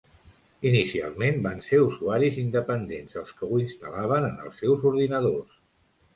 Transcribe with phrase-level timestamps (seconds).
[0.69, 5.63] Inicialment, van ser usuaris independents els que ho instal·laven en els seus ordinadors.